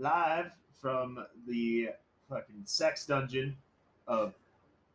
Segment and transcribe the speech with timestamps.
[0.00, 1.90] live from the
[2.28, 3.54] fucking sex dungeon
[4.08, 4.32] of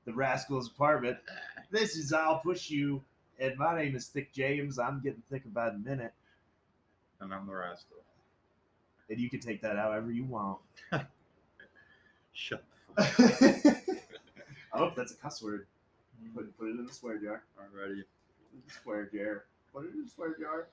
[0.05, 1.18] the Rascals apartment.
[1.71, 3.02] This is I'll Push You,
[3.39, 4.79] and my name is Thick James.
[4.79, 6.13] I'm getting thick about a minute,
[7.21, 7.97] And I'm the rascal.
[9.10, 10.57] and you can take that however you want.
[12.34, 12.64] Shut
[12.98, 13.78] the fuck
[14.74, 15.68] I hope that's a cuss word.
[16.34, 17.44] Put, put it in the swear jar.
[17.60, 18.04] already.
[18.68, 19.46] Square jar.
[19.74, 20.68] Put it in the square jar.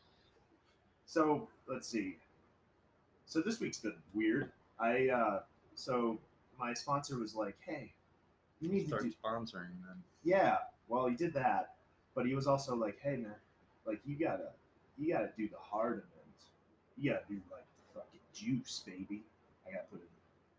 [1.07, 2.17] So let's see.
[3.27, 4.53] So this week's been weird.
[4.79, 5.40] I uh
[5.75, 6.18] so
[6.58, 7.93] my sponsor was like, "Hey,
[8.61, 10.03] you need Start to do sponsoring then.
[10.22, 10.58] yeah."
[10.89, 11.76] Well, he did that,
[12.14, 13.35] but he was also like, "Hey, man,
[13.86, 14.50] like you gotta
[14.98, 16.36] you gotta do the hard event.
[16.98, 17.64] You gotta do like
[17.95, 19.23] the fucking juice, baby."
[19.67, 20.04] I gotta put a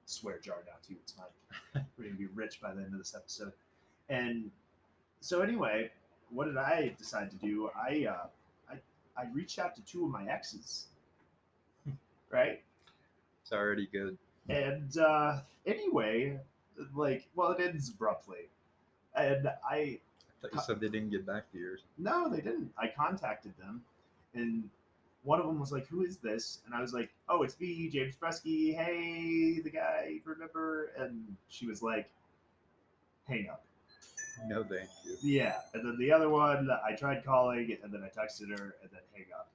[0.05, 0.95] swear jar now too.
[1.03, 1.85] It's mine.
[1.97, 3.53] We're gonna be rich by the end of this episode.
[4.09, 4.49] And
[5.19, 5.91] so anyway,
[6.29, 7.69] what did I decide to do?
[7.75, 8.27] I uh,
[8.69, 8.75] I
[9.21, 10.87] I reached out to two of my exes,
[12.33, 12.61] right?
[13.43, 14.17] It's already good.
[14.49, 16.39] And uh, anyway,
[16.95, 18.49] like, well, it ends abruptly,
[19.15, 19.99] and I I
[20.41, 21.81] thought you said they didn't get back to yours.
[21.97, 22.71] no, they didn't.
[22.77, 23.81] I contacted them,
[24.33, 24.69] and
[25.23, 27.89] one of them was like, "Who is this?" And I was like, "Oh, it's me,
[27.89, 28.75] James Bresky.
[28.75, 32.09] Hey, the guy, remember?" And she was like,
[33.29, 33.63] "Hang up."
[34.47, 35.15] No, thank you.
[35.21, 38.91] Yeah, and then the other one, I tried calling, and then I texted her, and
[38.91, 39.49] then hang up.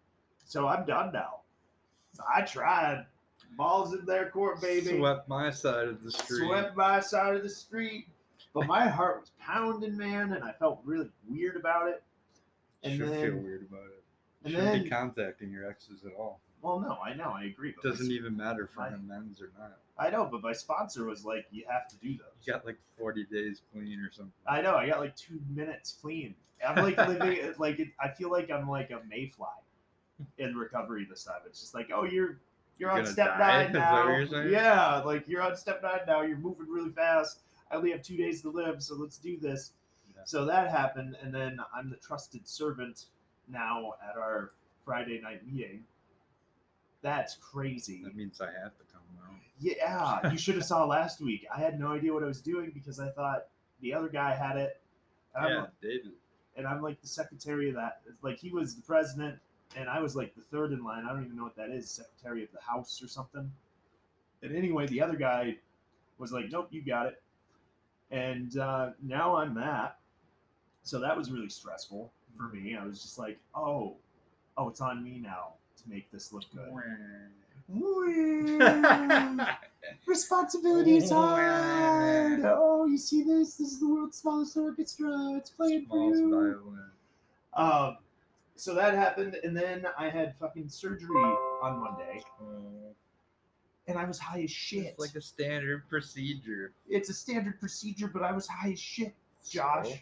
[0.46, 1.40] So I'm done now.
[2.18, 3.06] So I tried.
[3.56, 4.98] Balls in their court, baby.
[4.98, 6.46] Swept my side of the street.
[6.46, 8.06] Swept my side of the street.
[8.52, 12.02] But my heart was pounding, man, and I felt really weird about it.
[12.82, 14.02] And Should then, feel weird about it.
[14.44, 16.40] and Shouldn't then, be contacting your exes at all.
[16.62, 17.74] well, no, I know, I agree.
[17.82, 19.78] But Doesn't even matter for my- him men's or not.
[19.98, 22.78] I know, but my sponsor was like, "You have to do those." You got like
[22.98, 24.32] 40 days clean or something.
[24.46, 24.76] I know.
[24.76, 26.36] I got like two minutes clean.
[26.66, 29.48] I'm like living like it, I feel like I'm like a mayfly
[30.38, 31.40] in recovery this time.
[31.46, 32.38] It's just like, oh, you're
[32.78, 33.64] you're, You're on step die?
[33.64, 34.04] nine now.
[34.06, 34.50] what you're saying?
[34.52, 36.22] Yeah, like you're on step nine now.
[36.22, 37.40] You're moving really fast.
[37.70, 39.72] I only have two days to live, so let's do this.
[40.14, 40.22] Yeah.
[40.24, 43.06] So that happened, and then I'm the trusted servant
[43.48, 44.52] now at our
[44.84, 45.84] Friday night meeting.
[47.02, 48.02] That's crazy.
[48.04, 49.34] That means I have to come out.
[49.60, 51.46] Yeah, you should have saw last week.
[51.54, 53.46] I had no idea what I was doing because I thought
[53.80, 54.80] the other guy had it.
[55.34, 56.12] And I'm, Yeah, David.
[56.56, 58.00] and I'm like the secretary of that.
[58.08, 59.38] It's Like he was the president,
[59.76, 61.04] and I was like the third in line.
[61.04, 63.50] I don't even know what that is, secretary of the house or something.
[64.42, 65.56] And anyway, the other guy
[66.18, 67.22] was like, "Nope, you got it."
[68.10, 69.98] And uh, now I'm that.
[70.82, 72.76] So that was really stressful for me.
[72.76, 73.96] I was just like, "Oh,
[74.56, 76.62] oh, it's on me now to make this look good."
[80.06, 82.40] Responsibility is hard.
[82.44, 83.56] Oh, you see this?
[83.56, 85.34] This is the world's smallest orchestra.
[85.36, 86.30] It's playing for you.
[86.30, 86.90] violin.
[87.52, 87.98] Um,
[88.58, 91.08] so that happened, and then I had fucking surgery
[91.62, 92.22] on Monday,
[93.86, 94.86] and I was high as shit.
[94.86, 96.72] It's like a standard procedure.
[96.88, 99.14] it's a standard procedure, but I was high as shit,
[99.48, 99.88] Josh.
[99.88, 99.94] So,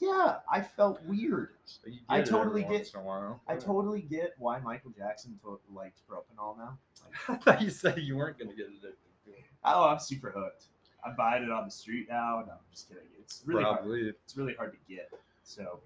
[0.00, 1.50] Yeah, I felt weird.
[1.84, 3.40] you I get it every totally get- once in a while.
[3.48, 6.78] I totally get why Michael Jackson to- liked propanol now.
[7.28, 8.96] Like, I thought you said you weren't gonna get addicted
[9.26, 9.44] to it.
[9.64, 10.64] oh, I'm super hooked.
[11.04, 12.42] I'm buying it on the street now.
[12.46, 13.04] No, I'm just kidding.
[13.20, 13.78] It's really hard.
[13.78, 14.08] Probably.
[14.08, 15.10] it's really hard to get.
[15.44, 15.80] So,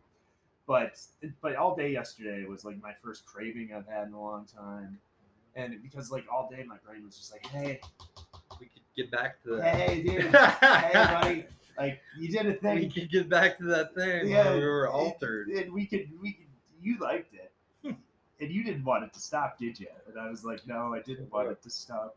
[0.66, 0.98] but
[1.40, 4.98] but all day yesterday was like my first craving I've had in a long time,
[5.56, 7.80] and because like all day my brain was just like, hey,
[8.60, 9.74] We could get back to that.
[9.74, 11.44] hey, dude, hey, buddy,
[11.78, 12.76] like you did a thing.
[12.76, 15.48] We could get back to that thing yeah, we were altered.
[15.48, 16.46] and we could we could
[16.80, 17.52] you liked it,
[17.82, 17.92] hmm.
[18.40, 19.88] and you didn't want it to stop, did you?
[20.08, 22.16] And I was like, no, I didn't want it to stop,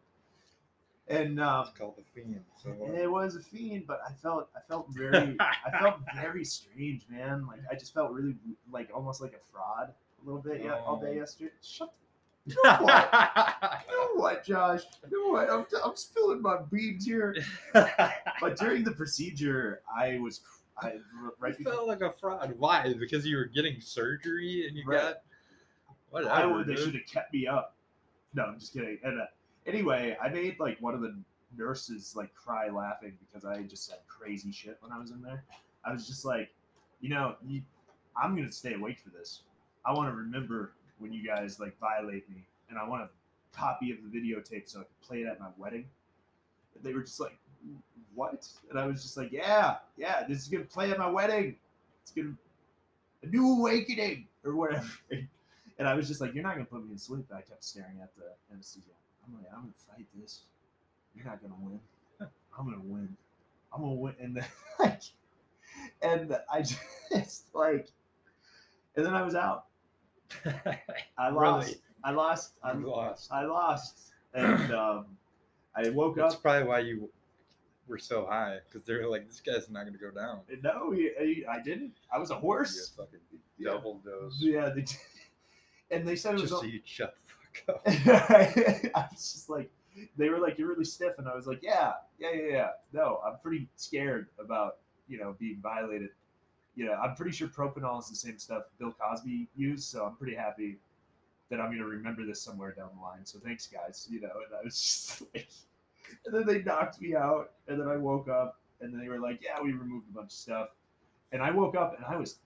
[1.08, 2.44] and um, It's called the fiend.
[2.62, 7.06] So It was a fiend, but I felt I felt very I felt very strange,
[7.10, 7.46] man.
[7.48, 8.36] Like I just felt really
[8.72, 11.20] like almost like a fraud a little bit yeah, all day Oh.
[11.20, 11.52] yesterday.
[11.62, 11.94] Shut
[12.48, 13.10] You know what?
[13.90, 14.82] You know what, Josh?
[15.10, 15.50] You know what?
[15.50, 17.36] I'm, I'm spilling my beans here.
[17.74, 20.42] But during the procedure, I was
[20.78, 20.96] I
[21.40, 22.54] right you felt like a fraud.
[22.58, 22.94] Why?
[23.00, 25.02] Because you were getting surgery and you Right.
[25.02, 25.16] got
[26.10, 26.32] whatever.
[26.34, 27.74] I would, they should have kept me up.
[28.34, 28.98] No, I'm just kidding.
[29.04, 29.26] And uh,
[29.66, 31.16] anyway, I made like one of the
[31.58, 35.44] nurses like cry laughing because I just said crazy shit when I was in there.
[35.84, 36.52] I was just like,
[37.02, 37.62] you know, you,
[38.22, 39.42] I'm gonna stay awake for this.
[39.86, 43.10] I want to remember when you guys like violate me, and I want a
[43.58, 45.86] copy of the videotape so I can play it at my wedding.
[46.76, 47.38] And they were just like,
[48.14, 48.48] what?
[48.70, 51.56] And I was just like, yeah, yeah, this is gonna play at my wedding.
[52.02, 52.36] It's gonna
[53.24, 54.88] a new awakening or whatever.
[55.78, 58.00] And I was just like, "You're not gonna put me to sleep." I kept staring
[58.02, 58.86] at the anesthesia.
[59.28, 60.42] I'm like, "I'm gonna fight this.
[61.16, 61.80] You're not gonna win.
[62.58, 63.16] I'm gonna win.
[63.74, 64.46] I'm gonna win." And then,
[64.80, 65.02] like,
[66.02, 66.62] and I
[67.14, 67.90] just like,
[68.96, 69.66] and then I was out.
[71.18, 71.68] I lost.
[71.68, 71.80] Really?
[72.04, 72.54] I lost.
[72.64, 73.32] I, lost.
[73.32, 74.12] I lost.
[74.34, 75.06] and um,
[75.76, 76.30] I woke That's up.
[76.32, 77.10] That's probably why you
[77.88, 80.42] were so high because they were like, this guy's not gonna go down.
[80.64, 81.94] No, he- he- I didn't.
[82.14, 82.94] I was a horse.
[82.96, 83.20] fucking
[83.58, 83.72] Yeah.
[83.72, 84.38] double dose.
[84.40, 84.86] Yeah, they
[85.92, 86.50] and they said it was.
[86.50, 87.16] Just so you shut
[87.88, 89.72] I was just like,
[90.18, 93.22] they were like, "You're really stiff," and I was like, "Yeah, yeah, yeah, yeah." No,
[93.26, 96.10] I'm pretty scared about you know being violated.
[96.76, 100.16] You know, I'm pretty sure propanol is the same stuff Bill Cosby used, so I'm
[100.16, 100.78] pretty happy
[101.50, 103.26] that I'm gonna remember this somewhere down the line.
[103.26, 104.08] So thanks, guys.
[104.10, 105.48] You know, and I was just like,
[106.26, 109.20] and then they knocked me out, and then I woke up, and then they were
[109.20, 110.70] like, "Yeah, we removed a bunch of stuff,"
[111.32, 112.40] and I woke up and I was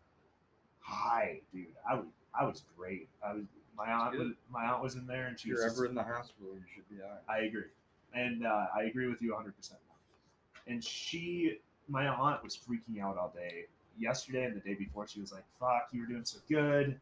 [0.80, 1.68] high, dude.
[1.90, 2.06] I was
[2.40, 3.10] I was great.
[3.26, 3.46] I was
[3.80, 5.96] my aunt was my aunt was in there, and If she was you're ever in
[5.96, 7.34] the hospital, you should be high.
[7.34, 7.64] I agree,
[8.14, 9.56] and uh, I agree with you 100.
[9.56, 9.80] percent
[10.68, 13.66] And she, my aunt, was freaking out all day
[13.98, 15.08] yesterday and the day before.
[15.08, 17.00] She was like, "Fuck, you were doing so good,"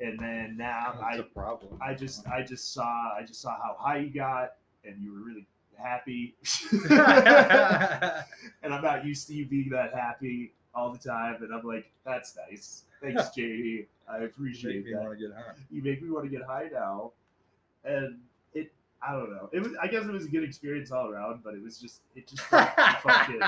[0.00, 1.78] and then now That's I, a problem.
[1.80, 5.20] I just, I just saw, I just saw how high you got, and you were
[5.20, 5.46] really
[5.78, 6.34] happy.
[8.62, 11.88] and I'm not used to you being that happy all the time, and I'm like,
[12.04, 13.86] "That's nice, thanks, JD.
[14.08, 15.52] I Make appreciate me that." want to get high.
[15.70, 17.12] you make me want to get high now.
[17.84, 18.18] And
[18.54, 18.72] it,
[19.02, 19.48] I don't know.
[19.52, 22.00] It was, I guess it was a good experience all around, but it was just,
[22.14, 22.68] it just felt
[23.02, 23.40] fucking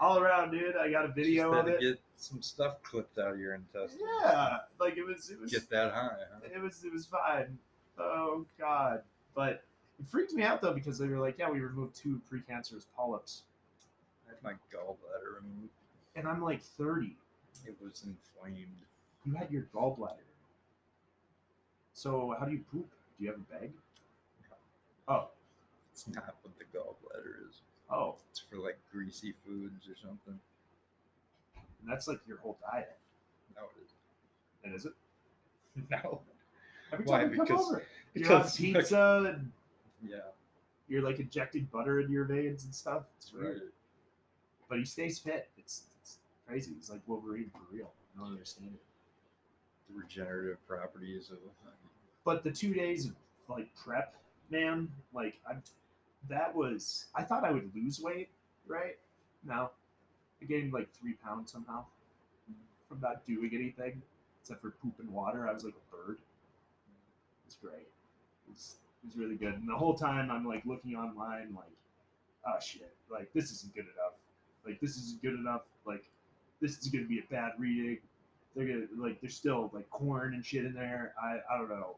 [0.00, 0.76] all around, dude.
[0.76, 1.80] I got a video Just of it.
[1.80, 4.00] Get some stuff clipped out of your intestines.
[4.22, 6.16] Yeah, like it was, it was, Get that high.
[6.32, 6.40] Huh?
[6.54, 7.58] it was, it was fine.
[7.98, 9.02] Oh god,
[9.34, 9.62] but
[9.98, 13.42] it freaked me out though because they were like, yeah, we removed two precancerous polyps,
[14.26, 15.72] I had my gallbladder removed.
[16.16, 17.16] and I'm like 30.
[17.66, 18.68] It was inflamed.
[19.24, 20.16] You had your gallbladder.
[21.92, 22.88] So how do you poop?
[23.18, 23.72] Do you have a bag?
[25.08, 25.28] Oh,
[25.92, 27.60] It's not what the gallbladder is.
[27.90, 30.38] oh, It's for like greasy foods or something.
[31.56, 32.96] and that's like your whole diet.
[33.56, 33.90] No, it
[34.64, 34.92] And is it?
[35.76, 35.90] isn't.
[36.04, 36.20] No.
[36.92, 37.20] Every Why?
[37.20, 37.82] time you come Because- over,
[38.14, 39.52] you have because- pizza and
[40.02, 40.18] Yeah.
[40.88, 43.04] you're like injecting butter into your veins and stuff.
[43.18, 43.42] It's Right.
[43.44, 43.72] weird.
[44.68, 45.50] But he stays fit.
[45.58, 46.72] It's, it's crazy.
[46.74, 47.92] He's like Wolverine for real.
[48.16, 48.80] I don't understand it.
[49.92, 51.38] The regenerative properties of
[52.24, 53.12] But the two days of
[53.48, 54.14] like prep,
[54.50, 55.54] man, like I,
[56.28, 57.06] that was.
[57.14, 58.28] I thought I would lose weight,
[58.66, 58.96] right?
[59.44, 59.70] No,
[60.40, 61.84] I gained like three pounds somehow
[62.88, 64.02] from not doing anything
[64.40, 65.48] except for poop and water.
[65.48, 66.18] I was like a bird.
[67.46, 67.88] It's great.
[68.50, 69.54] It's was, it was really good.
[69.54, 71.70] And the whole time I'm like looking online, like,
[72.46, 74.14] oh shit, like this isn't good enough.
[74.66, 75.62] Like this isn't good enough.
[75.86, 76.04] Like
[76.60, 77.98] this is gonna be a bad reading.
[78.56, 81.14] They're gonna like there's still like corn and shit in there.
[81.22, 81.96] I I don't know.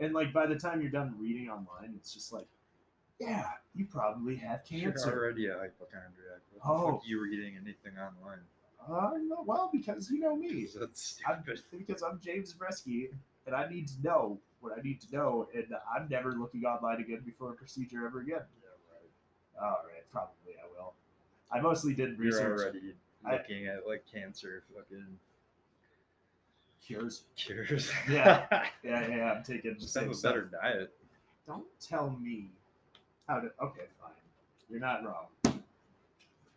[0.00, 2.46] And like by the time you're done reading online, it's just like,
[3.20, 3.44] yeah,
[3.76, 5.12] you probably have You're cancer.
[5.12, 6.40] already a hypochondriac.
[6.52, 6.92] What the Oh.
[6.92, 8.40] fuck you reading anything online?
[8.86, 9.12] Uh,
[9.46, 10.66] well, because you know me.
[10.78, 11.44] That's I'm,
[11.78, 13.10] because I'm James Bresky,
[13.46, 17.00] and I need to know what I need to know, and I'm never looking online
[17.00, 18.40] again before a procedure ever again.
[18.62, 19.64] Yeah, right.
[19.70, 20.92] All right, probably I will.
[21.52, 22.42] I mostly did research.
[22.42, 22.94] You're already
[23.24, 25.06] I- looking at like cancer fucking
[26.86, 27.22] cures.
[27.36, 27.90] cures.
[28.08, 28.46] Yeah.
[28.84, 30.34] Yeah, yeah, I'm taking Just have a stuff.
[30.34, 30.92] better diet.
[31.46, 32.50] Don't tell me
[33.26, 33.50] how to.
[33.62, 34.10] Okay, fine.
[34.68, 35.60] You're not wrong.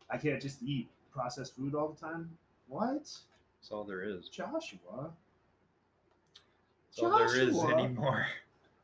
[0.09, 2.29] I can't just eat processed food all the time.
[2.67, 4.27] What, That's all there is.
[4.27, 5.11] Joshua?
[6.89, 8.25] That's all there is anymore.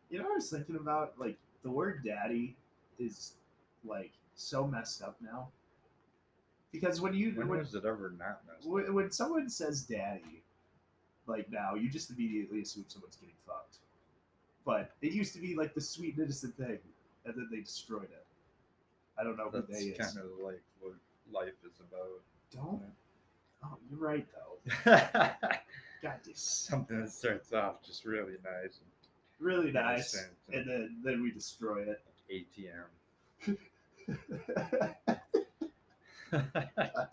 [0.10, 2.56] You know, I was thinking about like the word "daddy"
[3.00, 3.34] is
[3.84, 5.50] like so messed up now.
[6.72, 8.72] Because when you When when, was it ever not messed up?
[8.72, 10.43] when, when someone says "daddy,"
[11.28, 13.78] like now, you just immediately assume someone's getting fucked.
[14.66, 16.80] But it used to be like the sweet and innocent thing,
[17.26, 18.26] and then they destroyed it.
[19.20, 19.98] I don't know who That's they is.
[19.98, 20.94] kind of like what
[21.32, 22.22] life is about.
[22.52, 22.82] Don't.
[23.64, 24.58] Oh, you're right though.
[26.02, 26.20] God.
[26.34, 28.80] Something that starts off just really nice.
[29.40, 32.02] Really nice, Innocent and then then we destroy it.
[32.32, 32.88] ATM.
[36.32, 37.08] God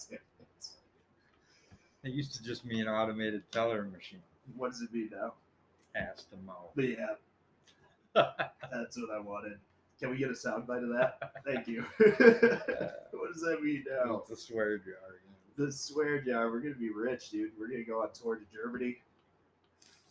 [2.04, 2.12] it.
[2.12, 4.22] Used to just be an automated teller machine.
[4.56, 5.34] What does it mean now?
[5.94, 6.70] Ass to mouth.
[6.74, 7.06] But yeah,
[8.14, 9.58] that's what I wanted.
[10.00, 11.32] Can we get a soundbite of that?
[11.44, 11.84] Thank you.
[12.00, 12.06] Uh,
[13.12, 14.18] what does that mean now?
[14.18, 14.94] It's a swear jar.
[15.58, 15.66] Yeah.
[15.66, 16.50] The swear jar.
[16.50, 17.50] We're gonna be rich, dude.
[17.58, 18.96] We're gonna go on tour to Germany.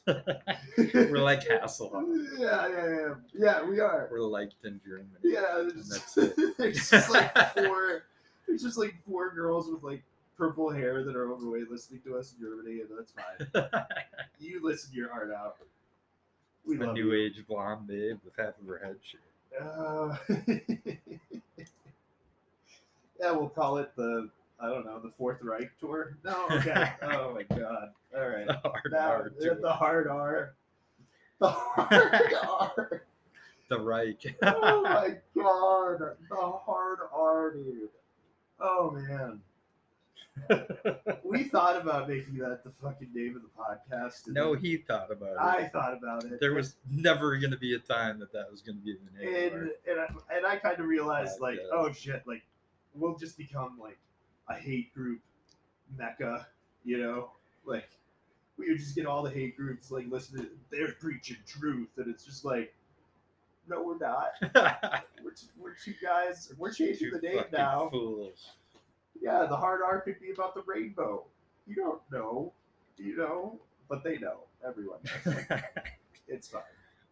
[0.07, 2.27] We're like Hasselhoff.
[2.37, 3.13] Yeah, yeah, yeah.
[3.33, 4.07] Yeah, we are.
[4.11, 5.07] We're liked in Germany.
[5.23, 6.57] Yeah, And there's, that's it.
[6.57, 8.03] there's just like four.
[8.47, 10.03] There's just like four girls with like
[10.39, 13.83] purple hair that are overweight listening to us in Germany, and that's fine.
[14.41, 15.57] You listen your heart out.
[16.65, 17.25] We a love new you.
[17.25, 19.21] age blonde babe with half of her head shaved.
[19.61, 20.15] Uh,
[23.19, 24.29] yeah, we'll call it the
[24.61, 26.15] I don't know the Fourth Reich tour.
[26.23, 26.93] No, okay.
[27.01, 27.89] oh my god.
[28.15, 28.47] All right.
[28.47, 30.53] The Hard Now, R the, the hard R.
[31.41, 33.03] The hard R.
[33.69, 34.37] The Reich.
[34.41, 37.89] oh my god, the hard R, dude.
[38.61, 39.41] Oh man,
[41.23, 44.27] we thought about making that the fucking name of the podcast.
[44.27, 45.37] no, he thought about it.
[45.39, 46.39] I thought about it.
[46.39, 49.25] there was never going to be a time that that was going to be the
[49.25, 49.53] name.
[49.53, 51.77] and and I, and I kind of realized like, yeah.
[51.77, 52.43] oh shit, like
[52.93, 53.99] we'll just become like
[54.47, 55.21] a hate group
[55.97, 56.47] mecca,
[56.83, 57.31] you know,
[57.65, 57.89] like
[58.57, 62.07] we would just get all the hate groups like listen to they're preaching truth, and
[62.07, 62.73] it's just like,
[63.67, 64.31] no, we're not.
[65.23, 66.51] We're two, we're two guys.
[66.57, 67.89] We're changing the name now.
[67.89, 68.47] Fools.
[69.21, 71.25] Yeah, the hard R could be about the rainbow.
[71.67, 72.53] You don't know,
[72.97, 73.59] you know,
[73.89, 74.41] but they know.
[74.67, 75.35] Everyone knows.
[76.31, 76.61] It's fine.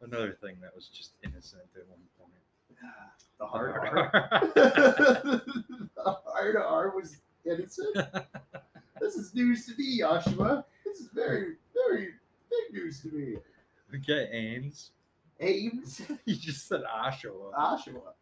[0.02, 2.32] Another thing that was just innocent at one point.
[2.70, 3.10] Yeah,
[3.40, 3.98] the hard R.
[4.14, 4.52] R.
[5.96, 7.96] the hard R was innocent.
[9.02, 10.64] this is news to me, Joshua.
[10.86, 12.10] This is very, very
[12.52, 13.38] big news to me.
[13.96, 14.92] okay, Ames.
[15.40, 17.52] Ames, You just said Oshawa.
[17.54, 18.14] Joshua.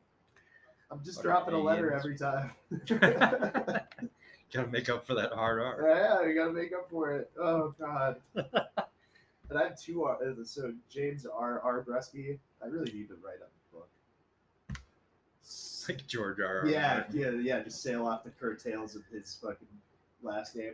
[0.91, 2.51] I'm just Fucking dropping a letter every time.
[4.53, 5.85] Gotta make up for that hard R.
[5.89, 7.31] yeah, you gotta make up for it.
[7.41, 8.17] Oh God.
[8.35, 8.45] and
[9.59, 10.17] I have two R.
[10.23, 11.59] uh, So James R.
[11.61, 11.83] R.
[11.83, 12.37] Bresky.
[12.63, 13.89] I really need to write up a book.
[15.41, 16.59] It's like George R.
[16.61, 16.67] R.
[16.67, 17.19] Yeah, Martin.
[17.19, 17.63] yeah, yeah.
[17.63, 19.67] Just sail off the curtails of his fucking
[20.23, 20.73] last name,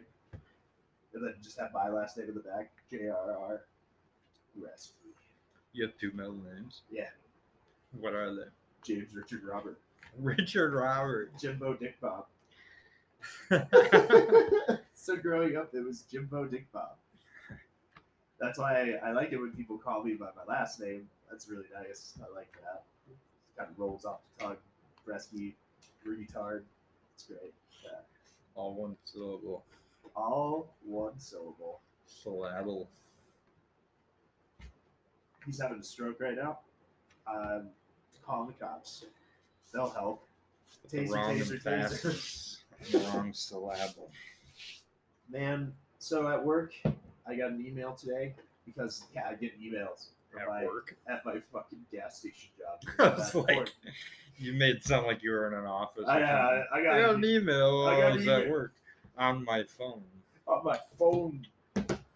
[1.14, 3.62] and then just have my last name in the back, J.R.R.
[4.62, 4.96] Rescue.
[5.74, 6.82] You have two middle names.
[6.92, 7.08] Yeah,
[8.00, 8.44] What are they?
[8.84, 9.80] James Richard Robert,
[10.20, 11.32] Richard Robert.
[11.40, 12.26] Jimbo Dick Bob.
[14.94, 16.96] so growing up, it was Jimbo Dick Bob.
[18.40, 21.08] That's why I, I like it when people call me by my last name.
[21.30, 22.14] That's really nice.
[22.20, 22.84] I like that.
[23.58, 24.58] kind of rolls off the tongue.
[25.06, 25.52] Rescue,
[26.08, 26.64] retard.
[27.14, 27.54] It's great.
[27.84, 28.00] Yeah.
[28.56, 29.64] All one syllable.
[30.16, 31.82] All one syllable.
[32.08, 32.90] Syllable.
[35.46, 36.60] he's having a stroke right now.
[37.28, 37.70] Um,
[38.26, 39.06] call the cops.
[39.74, 40.28] They'll help.
[40.92, 43.14] Taser, wrong taser, taser.
[43.14, 44.10] wrong syllable.
[45.30, 48.34] Man, so at work, I got an email today
[48.66, 50.08] because yeah, I get emails
[50.40, 50.96] At my, work.
[51.08, 52.96] at my fucking gas station job.
[53.00, 53.72] I was like, work.
[54.38, 56.06] you made it sound like you were in an office.
[56.08, 56.64] I, uh.
[56.74, 57.88] I I got, got an email.
[57.88, 58.74] I got an was at work
[59.18, 60.04] on my phone.
[60.48, 61.46] on my phone,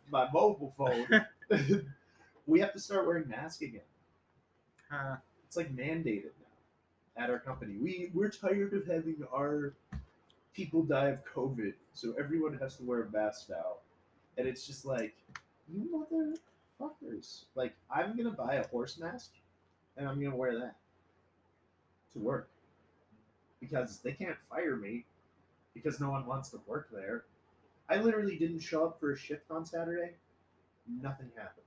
[0.10, 1.26] my mobile phone.
[2.48, 3.82] we have to start wearing masks again.
[4.90, 5.18] Huh.
[5.48, 6.45] It's like mandated now
[7.18, 7.76] at our company.
[7.82, 9.74] We we're tired of having our
[10.54, 13.78] people die of COVID, so everyone has to wear a mask now.
[14.38, 15.16] And it's just like,
[15.74, 16.06] you
[16.82, 17.46] motherfuckers.
[17.56, 19.32] Like, I'm gonna buy a horse mask
[19.98, 20.76] and I'm gonna wear that
[22.14, 22.50] to work.
[23.60, 25.06] Because they can't fire me
[25.74, 27.24] because no one wants to work there.
[27.90, 30.12] I literally didn't show up for a shift on Saturday.
[31.02, 31.66] Nothing happened.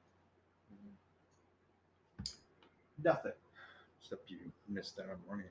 [2.23, 3.02] Mm-hmm.
[3.05, 3.33] Nothing.
[4.00, 4.38] Except you
[4.69, 5.49] missed out on money.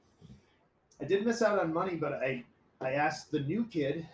[1.02, 2.44] I did miss out on money, but I
[2.82, 4.08] I asked the new kid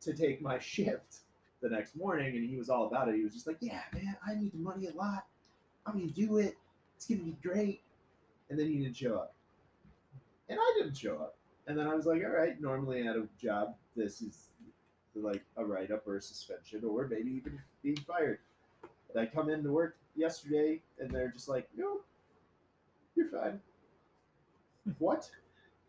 [0.00, 1.18] to take my shift
[1.60, 3.14] the next morning, and he was all about it.
[3.14, 5.26] He was just like, "Yeah, man, I need the money a lot.
[5.86, 6.56] I'm gonna do it.
[6.96, 7.82] It's gonna be great."
[8.50, 9.34] And then he didn't show up,
[10.48, 11.36] and I didn't show up.
[11.66, 14.50] And then I was like, "All right, normally at a job, this is
[15.14, 18.40] like a write up or a suspension, or maybe even being fired."
[19.10, 22.04] And I come into work yesterday, and they're just like, "Nope,
[23.14, 23.60] you're fine."
[24.98, 25.30] What?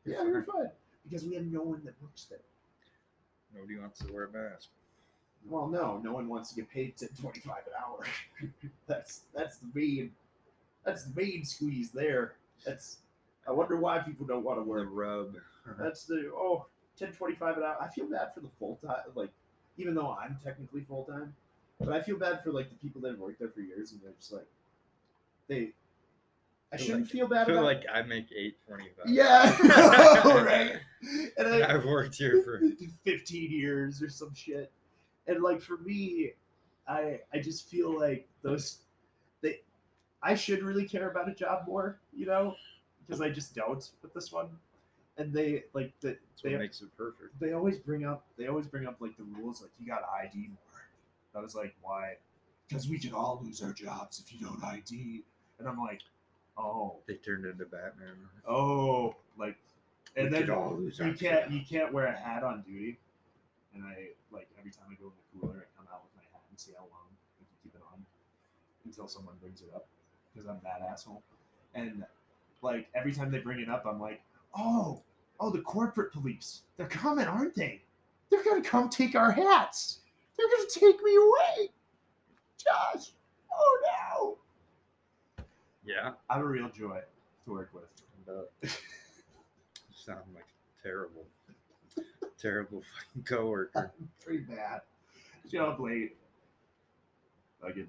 [0.06, 0.70] Yeah, we're fine.
[1.04, 2.40] Because we have no one that works there.
[3.56, 4.70] Nobody wants to wear a mask.
[5.48, 8.06] Well, no, no one wants to get paid to twenty five an hour.
[8.88, 10.12] that's that's the main
[10.86, 12.34] that's the main squeeze there.
[12.66, 12.98] That's
[13.48, 14.88] I wonder why people don't want to The work.
[14.92, 15.36] rub.
[15.80, 16.66] That's the oh
[17.00, 17.78] 10 25 an hour.
[17.82, 19.30] I feel bad for the full time like
[19.78, 21.34] even though I'm technically full time,
[21.80, 24.02] but I feel bad for like the people that have worked there for years and
[24.02, 24.48] they're just like
[25.48, 25.72] they
[26.74, 29.06] I Feel shouldn't like- feel I bad feel about like I make eight twenty five.
[29.08, 30.80] Yeah, I right.
[31.38, 32.62] And I, I've worked here for
[33.04, 34.72] 15 years or some shit.
[35.28, 36.32] And like for me,
[36.88, 38.80] I I just feel like those
[39.42, 39.60] they
[40.24, 42.56] I should really care about a job more, you know,
[43.06, 44.48] because I just don't with this one.
[45.18, 47.40] And they like what they makes it perfect.
[47.40, 50.10] they always bring up they always bring up like the rules like you got to
[50.12, 50.84] ID more.
[51.36, 52.14] I was like, why?
[52.68, 55.24] Because we could all lose our jobs if you don't ID.
[55.60, 56.02] And I'm like,
[56.58, 58.16] oh, They turned into Batman.
[58.48, 59.58] oh, like,
[60.16, 63.00] and We then all lose you our can't you can't wear a hat on duty.
[63.74, 66.24] And I like every time I go in the cooler, I come out with my
[66.32, 68.06] hat and see how long I can keep it on
[68.86, 69.88] until someone brings it up
[70.32, 71.24] because I'm that asshole.
[71.74, 72.04] And
[72.62, 74.22] like every time they bring it up, I'm like,
[74.56, 75.02] oh,
[75.40, 77.82] oh, the corporate police, they're coming, aren't they?
[78.30, 80.02] They're gonna come take our hats.
[80.38, 81.70] They're gonna take me away,
[82.58, 83.12] Josh.
[83.52, 84.38] Oh no.
[85.86, 86.12] Yeah.
[86.30, 87.02] I'm a real joy.
[87.46, 88.72] to work with.
[89.94, 90.46] Sound like
[90.82, 91.26] terrible,
[92.38, 93.94] terrible fucking coworker.
[94.26, 94.82] Pretty bad.
[95.50, 96.16] Show up late.
[97.62, 97.88] Fucking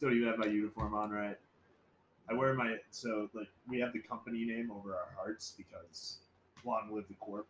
[0.00, 1.36] don't even have my uniform on right.
[2.28, 6.18] I wear my so like we have the company name over our hearts because
[6.64, 7.46] long live the corp,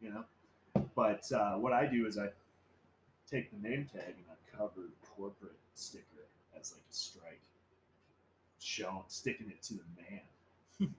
[0.00, 0.24] you know.
[0.94, 2.28] But uh, what I do is I
[3.30, 6.26] take the name tag and I cover corporate sticker
[6.58, 7.40] as like a strike,
[8.64, 10.90] showing sticking it to the man.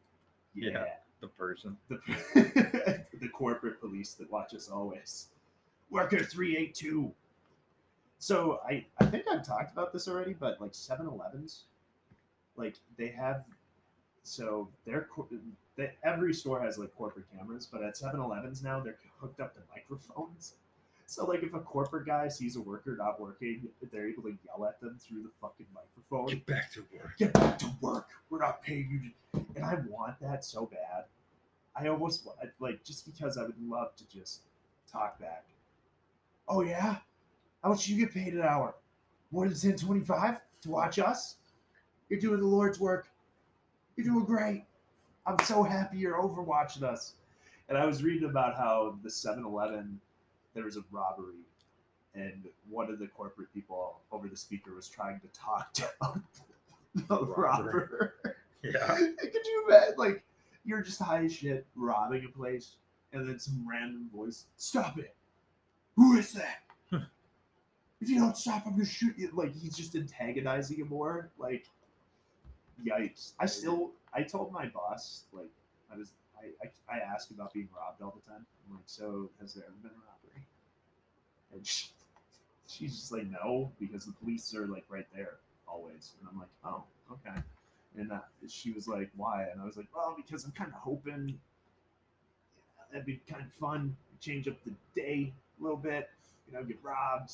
[0.57, 0.86] Yeah.
[1.19, 1.75] The person.
[1.89, 2.00] the,
[3.19, 5.27] the corporate police that watch us always.
[5.89, 7.12] Worker 382.
[8.19, 11.63] So I, I think I've talked about this already, but like 7 Elevens,
[12.55, 13.43] like they have,
[14.24, 15.27] so they're, cor-
[15.75, 19.53] they, every store has like corporate cameras, but at 7 Elevens now they're hooked up
[19.55, 20.53] to microphones.
[21.07, 24.65] So like if a corporate guy sees a worker not working, they're able to yell
[24.65, 27.17] at them through the fucking microphone Get back to work.
[27.17, 28.09] get back to work.
[28.29, 29.39] We're not paying you.
[29.39, 29.45] To...
[29.55, 31.05] And I want that so bad.
[31.75, 34.41] I almost want, like, just because I would love to just
[34.91, 35.43] talk back.
[36.47, 36.97] Oh, yeah?
[37.62, 38.75] How much you get paid an hour?
[39.31, 41.35] More than ten twenty five to watch us?
[42.09, 43.09] You're doing the Lord's work.
[43.95, 44.65] You're doing great.
[45.27, 47.13] I'm so happy you're overwatching us.
[47.67, 50.00] And I was reading about how the 7 Eleven,
[50.55, 51.43] there was a robbery,
[52.15, 56.24] and one of the corporate people over the speaker was trying to talk down
[56.95, 57.33] the Robber.
[57.35, 58.15] robber.
[58.63, 58.88] Yeah.
[58.95, 60.24] Could you imagine, like,
[60.63, 62.77] you're just high as shit robbing a place,
[63.13, 65.13] and then some random voice, "Stop it!
[65.97, 66.62] Who is that?
[68.01, 71.29] if you don't stop, I'm gonna shoot you!" Like he's just antagonizing him more.
[71.38, 71.67] Like,
[72.83, 73.33] yikes!
[73.39, 75.51] I still, I told my boss, like,
[75.93, 78.45] I was, I, I, I asked about being robbed all the time.
[78.69, 80.14] I'm like, so has there ever been a robbery?
[81.55, 81.88] And she,
[82.67, 85.35] she's just like, no, because the police are like right there
[85.67, 86.12] always.
[86.19, 87.39] And I'm like, oh, okay.
[87.97, 89.47] And uh, she was like, why?
[89.51, 91.39] And I was like, well, because I'm kind of hoping
[92.91, 93.95] that'd be kind of fun.
[94.19, 96.10] Change up the day a little bit,
[96.47, 97.32] you know, get robbed.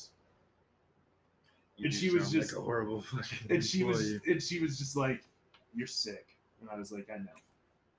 [1.76, 4.78] You And she was just- like a horrible fucking And she was, and she was
[4.78, 5.22] just like,
[5.74, 6.26] you're sick.
[6.60, 7.30] And I was like, I know,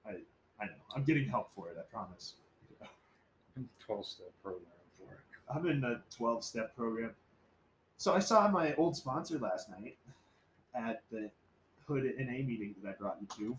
[0.05, 0.11] I,
[0.61, 0.71] I know.
[0.95, 1.75] I'm getting help for it.
[1.77, 2.35] I promise.
[3.79, 4.63] twelve step program.
[5.53, 7.11] I'm in a 12 step program.
[7.97, 9.97] So I saw my old sponsor last night
[10.75, 11.29] at the
[11.87, 13.57] Hood NA meeting that I brought you to.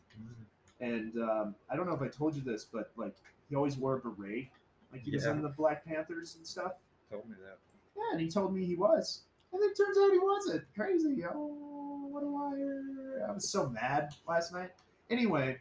[0.85, 3.15] And um, I don't know if I told you this, but like
[3.49, 4.49] he always wore a beret.
[4.93, 5.33] Like he was Yeah.
[5.33, 6.73] in the Black Panthers and stuff.
[7.11, 7.59] Told me that.
[7.97, 9.23] Yeah, and he told me he was.
[9.53, 10.65] And it turns out he wasn't.
[10.75, 11.25] Crazy.
[11.33, 13.27] Oh, what a liar.
[13.29, 14.73] I was so mad last night.
[15.11, 15.59] Anyway,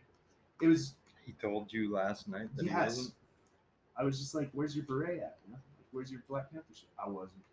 [0.62, 3.14] it was, He told you last night that he wasn't.
[3.96, 5.38] I was just like, where's your beret at?
[5.46, 5.60] You know?
[5.94, 6.90] Where's your Black Panther shirt?
[7.04, 7.44] I wasn't.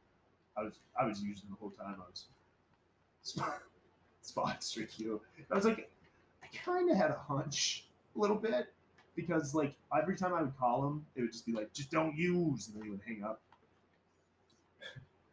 [0.57, 2.25] I was I was using the whole time I was
[3.23, 3.63] sp-
[4.25, 5.21] sponsoring you.
[5.51, 5.91] I was like,
[6.43, 7.85] I kind of had a hunch
[8.17, 8.73] a little bit
[9.15, 12.17] because like every time I would call him, it would just be like, just don't
[12.17, 13.41] use, and then he would hang up.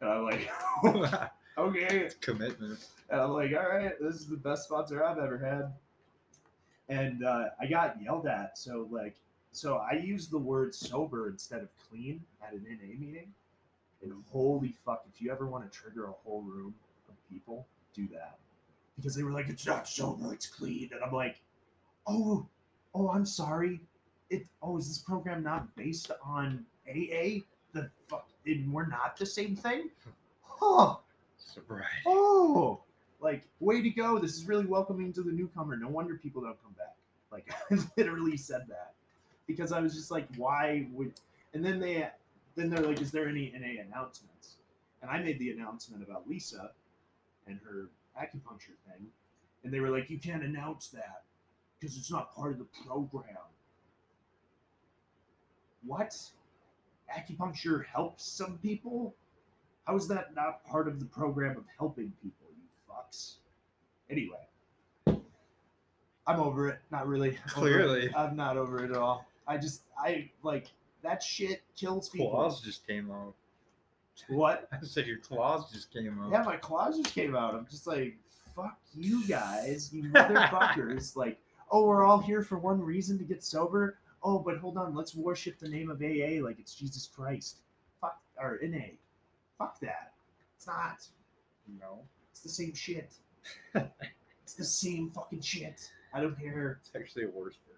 [0.00, 0.48] And I'm like,
[1.58, 1.98] okay.
[2.04, 2.78] it's Commitment.
[3.10, 5.72] And I'm like, all right, this is the best sponsor I've ever had.
[6.88, 8.56] And uh, I got yelled at.
[8.56, 9.16] So like,
[9.52, 13.32] so I use the word sober instead of clean at an NA meeting.
[14.02, 16.74] And holy fuck, if you ever want to trigger a whole room
[17.08, 18.38] of people, do that.
[18.96, 20.90] Because they were like, it's not sober, it's clean.
[20.92, 21.40] And I'm like,
[22.06, 22.46] oh,
[22.94, 23.80] oh, I'm sorry.
[24.30, 27.40] It oh, is this program not based on AA?
[27.72, 29.90] The fuck, and we're not the same thing?
[30.42, 30.96] Huh.
[31.38, 31.86] Sobriety.
[32.06, 32.80] Oh,
[33.20, 34.18] like way to go!
[34.18, 35.76] This is really welcoming to the newcomer.
[35.76, 36.96] No wonder people don't come back.
[37.32, 38.92] Like I literally said that
[39.48, 41.14] because I was just like, why would?
[41.54, 42.08] And then they,
[42.54, 44.56] then they're like, is there any NA announcements?
[45.02, 46.70] And I made the announcement about Lisa
[47.48, 49.06] and her acupuncture thing,
[49.64, 51.22] and they were like, you can't announce that
[51.80, 53.24] because it's not part of the program.
[55.84, 56.16] What?
[57.16, 59.14] Acupuncture helps some people?
[59.86, 63.36] How is that not part of the program of helping people, you fucks?
[64.10, 64.36] Anyway,
[66.26, 66.78] I'm over it.
[66.90, 67.38] Not really.
[67.46, 68.10] Clearly.
[68.14, 69.26] I'm not over it at all.
[69.48, 70.70] I just, I like
[71.02, 72.30] that shit kills people.
[72.30, 73.34] Claws just came out.
[74.28, 74.68] What?
[74.72, 76.30] I said your claws just came out.
[76.30, 77.54] Yeah, my claws just came out.
[77.54, 78.18] I'm just like,
[78.54, 81.16] fuck you guys, you motherfuckers.
[81.16, 81.38] like,
[81.70, 83.98] oh, we're all here for one reason to get sober.
[84.22, 87.60] Oh, but hold on, let's worship the name of AA like it's Jesus Christ.
[88.00, 88.96] Fuck, or NA.
[89.58, 90.12] Fuck that.
[90.56, 91.06] It's not.
[91.80, 92.00] No.
[92.32, 93.14] It's the same shit.
[93.74, 95.90] it's the same fucking shit.
[96.12, 96.80] I don't care.
[96.80, 97.77] It's actually a worse version.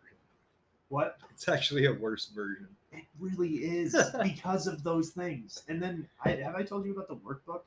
[0.91, 1.19] What?
[1.31, 2.69] It's actually a worse version.
[2.93, 5.63] It really is because of those things.
[5.69, 7.63] And then, I have I told you about the workbook?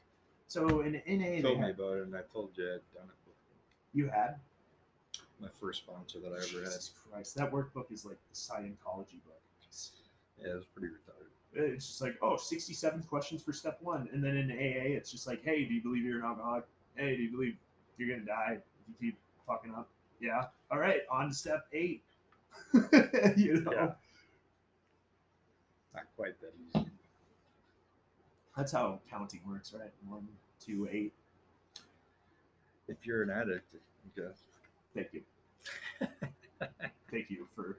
[0.47, 3.17] So in NA, told me have, about it, and I told you I'd done it
[3.25, 3.93] before.
[3.93, 4.35] you had.
[5.41, 6.71] my first sponsor that I ever had.
[6.71, 9.41] Jesus Christ, that workbook is like the Scientology book.
[9.67, 9.91] It's,
[10.39, 11.73] Yeah, it was pretty retarded.
[11.73, 14.09] it's just like, oh, 67 questions for step one.
[14.11, 16.65] And then in AA, it's just like, hey, do you believe you're an alcoholic?
[16.95, 17.55] Hey, do you believe
[17.97, 19.87] you're going to die if you keep fucking up?
[20.19, 20.45] Yeah.
[20.69, 22.03] All right, on to step eight.
[23.37, 23.71] you know?
[23.71, 23.91] Yeah.
[25.93, 26.87] Not quite that easy.
[28.57, 29.91] That's how counting works, right?
[30.07, 30.27] One,
[30.63, 31.13] two, eight.
[32.87, 34.37] If you're an addict, I guess.
[34.93, 35.21] Thank you.
[37.11, 37.77] Thank you for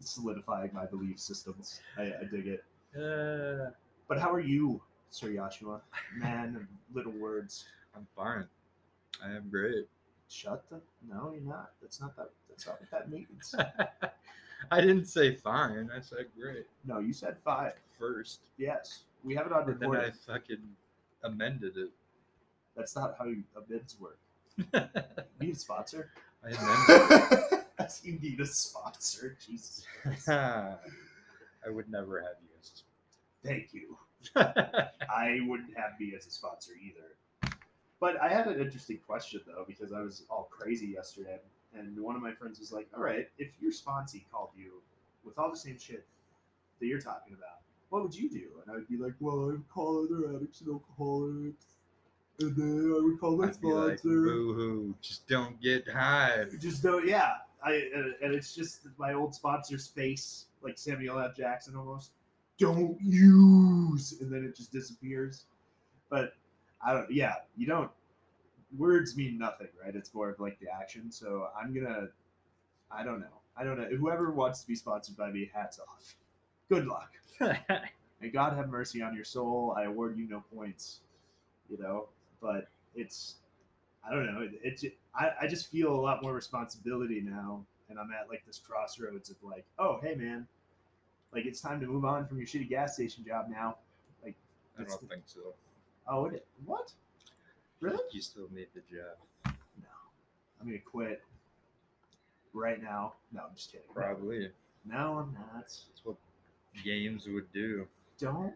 [0.00, 1.80] solidifying my belief systems.
[1.96, 2.64] I, I dig it.
[2.96, 3.70] Uh,
[4.08, 5.80] But how are you, Sir Joshua?
[6.16, 6.62] Man of
[6.94, 7.64] little words.
[7.96, 8.46] I'm fine.
[9.24, 9.86] I am great.
[10.28, 10.80] Shut the.
[11.08, 11.72] No, you're not.
[11.80, 12.30] That's not that.
[12.52, 13.54] That's not what that means.
[14.70, 15.90] I didn't say fine.
[15.94, 17.72] I said great No, you said five.
[17.98, 18.40] first.
[18.58, 20.62] Yes, we have it on And then I fucking
[21.24, 21.90] amended it.
[22.76, 24.18] That's not how you, bids work.
[24.74, 24.88] I
[25.40, 26.10] Need a sponsor?
[26.44, 27.62] I amended
[28.04, 29.36] you need a sponsor.
[29.44, 29.84] Jesus.
[30.02, 30.28] Christ.
[30.28, 30.76] I
[31.68, 32.84] would never have you as a sponsor.
[33.44, 33.98] Thank you.
[34.36, 37.54] I wouldn't have me as a sponsor either.
[38.00, 41.38] But I had an interesting question though because I was all crazy yesterday,
[41.74, 44.82] and one of my friends was like, "All right, if your sponsee called you
[45.24, 46.06] with all the same shit
[46.80, 49.46] that you're talking about, what would you do?" And I would be like, "Well, I
[49.52, 51.66] would call other addicts and alcoholics,
[52.40, 55.88] and then I would call my I'd be like, sponsor." boo hoo, just don't get
[55.88, 56.44] high.
[56.58, 57.32] just don't, yeah.
[57.64, 61.32] I and- and it's just my old sponsor's face, like Samuel L.
[61.36, 62.10] Jackson almost.
[62.58, 65.44] Don't use, and then it just disappears.
[66.10, 66.34] But
[66.84, 67.10] I don't.
[67.10, 67.90] Yeah, you don't.
[68.76, 69.94] Words mean nothing, right?
[69.94, 71.10] It's more of like the action.
[71.10, 72.08] So I'm gonna.
[72.90, 73.40] I don't know.
[73.56, 73.86] I don't know.
[73.96, 76.14] Whoever wants to be sponsored by me, hats off.
[76.68, 77.10] Good luck.
[77.40, 79.74] May God have mercy on your soul.
[79.76, 81.00] I award you no points.
[81.70, 82.08] You know,
[82.40, 83.36] but it's
[84.06, 84.42] I don't know.
[84.62, 88.44] It, it I, I just feel a lot more responsibility now, and I'm at like
[88.46, 90.46] this crossroads of like, oh hey man,
[91.32, 93.76] like it's time to move on from your shitty gas station job now.
[94.24, 94.34] Like
[94.78, 95.40] I don't think so.
[96.08, 96.92] Oh, it what?
[97.82, 97.98] Really?
[98.12, 99.18] You still need the job.
[99.44, 99.88] No,
[100.60, 101.20] I'm gonna quit
[102.52, 103.14] right now.
[103.32, 103.86] No, I'm just kidding.
[103.92, 104.50] Probably.
[104.84, 105.62] No, I'm not.
[105.62, 106.14] That's what
[106.84, 107.88] games would do.
[108.20, 108.54] Don't.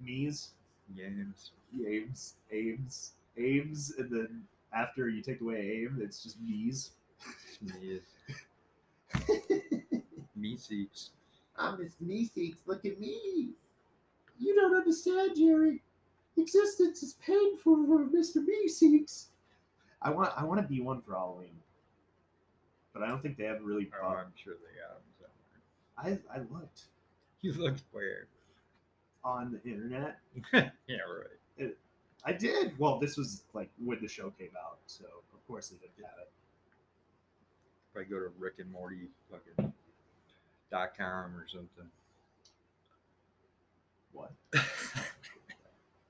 [0.00, 0.52] Me's,
[0.96, 1.50] Games.
[1.86, 6.92] Ames, Ames, Ames, and then after you take away aim, it's just me's.
[7.60, 8.00] Me,
[10.36, 11.10] me seeks.
[11.58, 12.56] I'm Miss Meeseeks.
[12.66, 13.50] Look at me.
[14.38, 15.82] You don't understand, Jerry.
[16.36, 18.38] Existence is painful for Mr.
[18.38, 19.26] Meeseeks.
[20.02, 21.56] I want I want to be one for Halloween.
[22.92, 25.30] But I don't think they have really Oh, I'm sure they got them
[25.98, 26.20] somewhere.
[26.32, 26.82] I I looked
[27.40, 28.26] You looked where?
[29.24, 30.18] on the internet.
[30.52, 31.74] yeah, right.
[32.24, 32.76] I did.
[32.78, 36.18] Well, this was like when the show came out, so of course they didn't have
[36.20, 36.30] it.
[37.94, 39.72] If I go to Rick and Morty fucking
[40.70, 41.88] dot com or something.
[44.12, 44.32] What?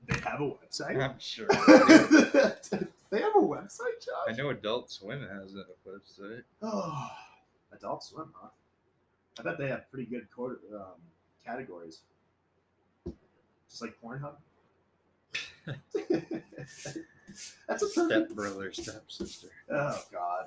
[0.06, 1.02] They have a website?
[1.02, 1.46] I'm sure.
[3.10, 4.28] they have a website, Josh?
[4.28, 6.42] I know Adult Swim has a website.
[6.62, 7.10] Oh,
[7.72, 8.48] Adult Swim, huh?
[9.38, 11.00] I bet they have pretty good quarter, um,
[11.44, 12.00] categories.
[13.68, 14.36] Just like Pornhub.
[17.68, 18.34] That's a Step perfect.
[18.36, 19.48] brother, step sister.
[19.70, 20.46] Oh God,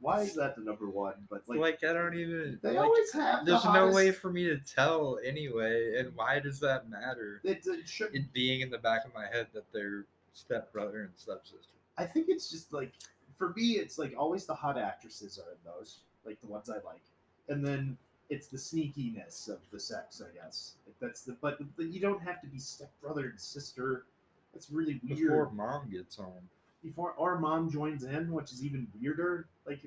[0.00, 1.14] why is that the number one?
[1.30, 2.58] But like, Like, I don't even.
[2.62, 3.44] they like, always have.
[3.44, 7.40] the There's no way for me to tell anyway, and why does that matter?
[7.44, 11.02] It, it should, It being in the back of my head that they're step brother
[11.02, 11.74] and stepsister.
[11.96, 12.92] I think it's just like
[13.36, 16.74] for me, it's like always the hot actresses are in those, like the ones I
[16.86, 17.02] like,
[17.48, 17.96] and then
[18.30, 20.74] it's the sneakiness of the sex, I guess.
[20.86, 24.04] Like that's the but, but you don't have to be stepbrother and sister.
[24.52, 25.18] That's really weird.
[25.18, 26.48] Before mom gets home.
[26.82, 29.46] Before our mom joins in, which is even weirder.
[29.66, 29.80] Like,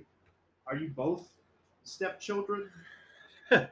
[0.68, 1.30] are you both
[1.84, 2.70] stepchildren?
[3.50, 3.68] How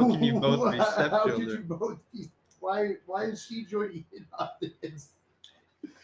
[0.00, 1.62] can you both be How could you stepchildren?
[1.66, 2.30] both be?
[2.60, 2.94] Why?
[3.06, 5.08] Why is she joining in on this?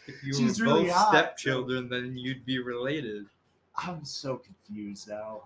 [0.07, 3.25] If you She's were really both hot, stepchildren, then you'd be related.
[3.75, 5.43] I'm so confused now.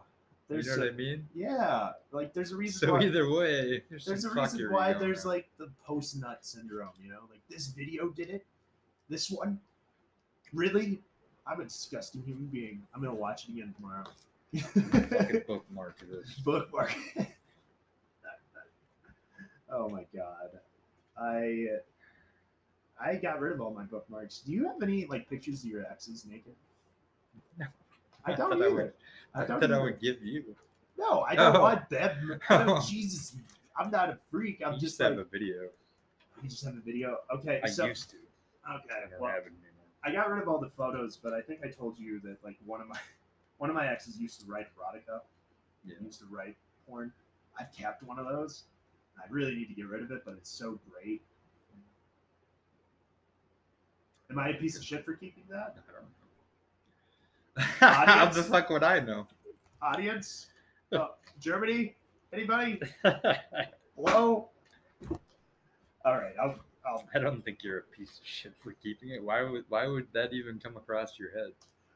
[0.48, 1.28] There's you know a- what I mean?
[1.34, 5.26] Yeah, like there's a reason So why either way, there's, there's a reason why there's
[5.26, 5.32] on.
[5.32, 7.20] like the post nut syndrome, you know?
[7.30, 8.46] Like this video did it.
[9.10, 9.60] This one?
[10.54, 11.02] Really?
[11.48, 12.82] I'm a disgusting human being.
[12.94, 14.04] I'm gonna watch it again tomorrow.
[15.12, 16.40] fucking bookmark this.
[16.44, 16.96] Bookmark.
[19.72, 20.60] oh my god.
[21.18, 21.66] I
[23.04, 24.40] I got rid of all my bookmarks.
[24.40, 26.54] Do you have any like pictures of your exes naked?
[27.58, 27.66] No.
[28.26, 28.76] I don't thought I either.
[28.76, 28.94] would-
[29.34, 30.44] I I don't thought I would give you.
[30.98, 31.62] No, I don't Oh.
[31.62, 32.40] want them.
[32.50, 32.82] Oh.
[32.88, 33.36] Jesus,
[33.78, 34.62] I'm not a freak.
[34.64, 35.70] I'm You just just have like, a video.
[36.44, 37.18] you just have a video.
[37.34, 38.18] Okay, I so used to.
[38.68, 39.71] I okay, don't well, have it anymore.
[40.04, 42.58] I got rid of all the photos, but I think I told you that like
[42.66, 42.98] one of my
[43.58, 45.22] one of my exes used to write erotica.
[45.84, 45.96] Yeah.
[46.04, 46.56] Used to write
[46.88, 47.12] porn.
[47.60, 48.64] I've kept one of those.
[49.18, 51.22] I really need to get rid of it, but it's so great.
[54.30, 55.76] Am I a piece of shit for keeping that?
[55.78, 57.64] I don't know.
[58.16, 59.28] How the fuck would I know?
[59.82, 60.48] Audience,
[60.94, 61.08] uh,
[61.40, 61.96] Germany,
[62.32, 62.80] anybody?
[63.96, 64.50] Hello.
[66.06, 66.56] All right, I'll.
[66.86, 69.24] I'll I don't think you're a piece of shit for keeping it.
[69.24, 71.52] Why would why would that even come across your head?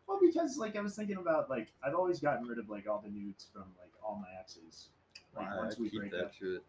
[0.07, 3.01] well, because like I was thinking about like I've always gotten rid of like all
[3.03, 4.89] the nudes from like all my exes.
[5.35, 6.63] Like once we keep break that up, shit?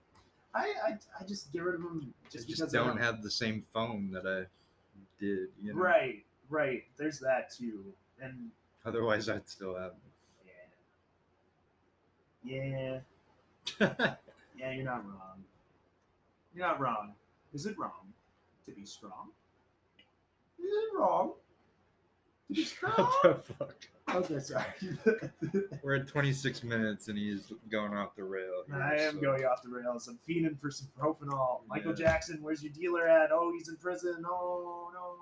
[0.55, 3.31] I, I I just get rid of them just I because I don't have the
[3.31, 4.47] same phone that I
[5.21, 5.49] did.
[5.63, 5.81] You know?
[5.81, 6.85] Right, right.
[6.97, 7.85] There's that too,
[8.21, 8.51] and
[8.85, 9.93] Otherwise, I'd still have
[12.45, 13.01] yeah,
[13.81, 14.15] yeah,
[14.57, 14.73] yeah.
[14.73, 15.43] You're not wrong.
[16.55, 17.15] You're not wrong.
[17.53, 18.13] Is it wrong
[18.67, 19.31] to be strong?
[20.59, 21.33] Is it wrong
[22.49, 22.93] to be strong?
[22.95, 23.77] what the fuck?
[24.15, 24.65] okay, sorry.
[25.83, 28.63] We're at 26 minutes and he's going off the rail.
[28.67, 30.07] here, I am so- going off the rails.
[30.09, 31.61] I'm feeding for some propanol.
[31.69, 32.07] Michael Yeah.
[32.07, 33.31] Jackson, where's your dealer at?
[33.33, 34.25] Oh, he's in prison.
[34.27, 35.17] Oh no.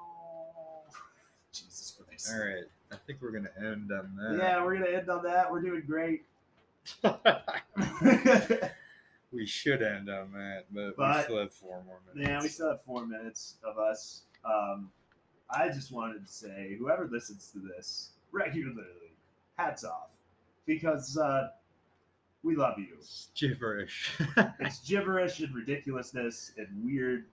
[1.53, 2.33] Jesus Christ.
[2.35, 4.39] All right, I think we're gonna end on that.
[4.39, 5.51] Yeah, we're gonna end on that.
[5.53, 6.25] We're doing great.
[9.35, 12.29] We should end on that, but, But- we still have four more minutes.
[12.31, 14.23] yeah, we still have four minutes of us.
[14.45, 14.91] Um,
[15.51, 19.17] I just wanted to say, whoever listens to this regularly,
[19.57, 20.11] hats off,
[20.67, 21.49] because uh,
[22.43, 22.89] we love you.
[22.99, 24.11] It's gibberish.
[24.61, 27.27] It's gibberish and ridiculousness and weird,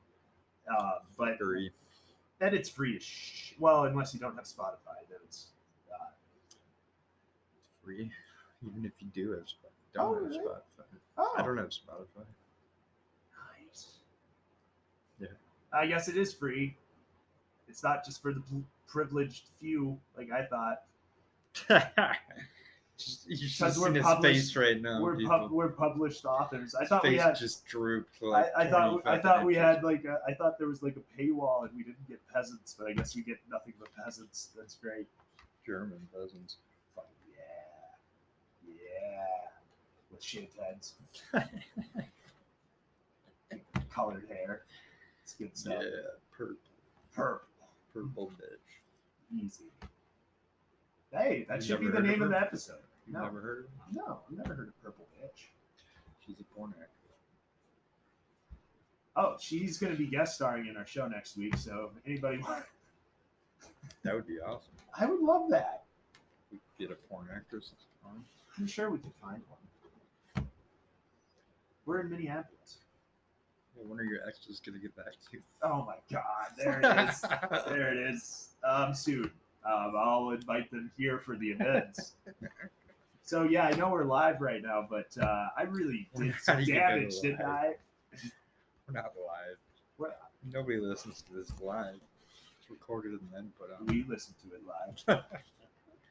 [0.71, 1.37] uh, but
[2.41, 2.99] and it's free.
[2.99, 5.47] Sh- well, unless you don't have Spotify, then it's.
[5.91, 6.05] Uh,
[7.83, 8.11] free,
[8.65, 9.93] even if you do have Spotify.
[9.93, 10.33] Don't Oh, have?
[10.33, 10.90] Spotify.
[11.17, 12.25] Oh, I don't have Spotify.
[13.67, 13.87] Nice.
[15.19, 15.27] Yeah.
[15.73, 16.75] I guess it is free.
[17.67, 18.41] It's not just for the
[18.87, 20.83] privileged few, like I thought.
[22.97, 25.01] Just- you should Because we're his published- face right now.
[25.01, 26.75] we're pub- we're published authors.
[26.75, 27.35] I His thought we had.
[27.35, 28.15] just drooped.
[28.17, 30.83] For I, like I thought I thought we had like a, I thought there was
[30.83, 33.87] like a paywall and we didn't get peasants, but I guess we get nothing but
[34.03, 34.49] peasants.
[34.55, 35.07] That's great.
[35.65, 36.57] German peasants.
[36.95, 40.93] Fuck yeah, yeah, with shaved heads,
[43.89, 44.61] colored hair.
[45.23, 45.75] It's good stuff.
[45.81, 45.87] Yeah,
[46.37, 46.55] purple,
[47.13, 47.41] Purple,
[47.93, 49.43] purple bitch.
[49.43, 49.65] easy.
[51.11, 52.77] Hey, that You've should be the heard of name of the episode.
[53.07, 54.05] You No, never heard of her?
[54.07, 55.47] no, I've never heard of Purple Bitch.
[56.25, 56.87] She's a porn actor.
[59.17, 61.57] Oh, she's going to be guest starring in our show next week.
[61.57, 62.63] So anybody, want-
[64.03, 64.71] That would be awesome.
[64.97, 65.83] I would love that.
[66.51, 67.71] We could get a porn actress.
[68.57, 69.59] I'm sure we could find one.
[71.85, 72.77] We're in Minneapolis.
[73.75, 75.41] When are your exes gonna get back to you?
[75.63, 76.23] Oh my God,
[76.57, 77.21] there it is.
[77.67, 78.49] there it is.
[78.63, 79.31] Um, soon.
[79.65, 82.13] Um, I'll invite them here for the events.
[83.23, 86.63] so yeah, I know we're live right now, but uh, I really We're did some
[86.63, 87.73] damage, didn't I?
[88.87, 89.57] We're not live.
[89.97, 90.19] What?
[90.51, 91.99] Nobody listens to this live.
[92.59, 93.85] It's recorded and then put on.
[93.87, 95.23] We listen to it live.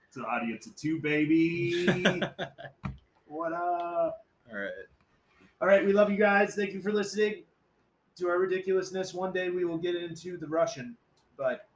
[0.09, 1.87] it's an audience of two, baby.
[3.27, 4.25] what up?
[4.51, 4.71] All right.
[5.61, 6.55] All right, we love you guys.
[6.55, 7.43] Thank you for listening
[8.17, 9.13] to our ridiculousness.
[9.13, 10.97] One day we will get into the Russian,
[11.37, 11.67] but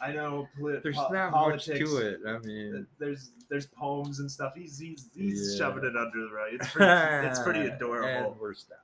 [0.00, 2.20] I know poli- There's po- not politics, much to it.
[2.26, 4.52] I mean, There's there's poems and stuff.
[4.56, 5.58] He's he's, he's Yeah.
[5.58, 6.48] shoving it under the rug.
[6.52, 8.36] It's pretty, it's pretty and adorable.
[8.40, 8.80] we're stopped.